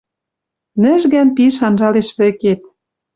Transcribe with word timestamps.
Нӹжгӓн 0.81 1.29
пиш 1.35 1.55
анжалеш 1.67 2.09
вӹкет. 2.17 2.61